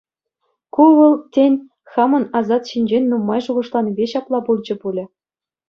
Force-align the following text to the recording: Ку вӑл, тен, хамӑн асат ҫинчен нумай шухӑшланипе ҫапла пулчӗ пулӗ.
Ку 0.73 0.83
вӑл, 0.97 1.13
тен, 1.35 1.53
хамӑн 1.91 2.25
асат 2.41 2.63
ҫинчен 2.71 3.03
нумай 3.13 3.41
шухӑшланипе 3.51 4.05
ҫапла 4.17 4.39
пулчӗ 4.51 4.75
пулӗ. 4.85 5.05